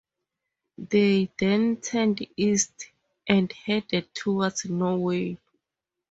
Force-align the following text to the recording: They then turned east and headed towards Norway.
They 0.79 1.29
then 1.37 1.79
turned 1.79 2.25
east 2.35 2.89
and 3.27 3.53
headed 3.53 4.11
towards 4.15 4.65
Norway. 4.65 5.37